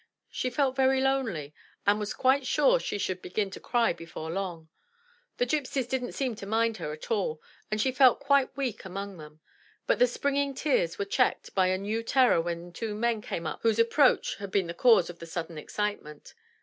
[0.31, 1.53] She felt very lonely,
[1.85, 4.67] and was quite sure she should begin to cry before long;
[5.37, 7.39] the gypsies didn't seem to mind her at all,
[7.69, 9.41] and she felt quite weak among them.
[9.85, 13.61] But the springing tears were checked by a new terror when two men came up
[13.61, 16.33] whose ap proach had been the cause of the sudden excitement.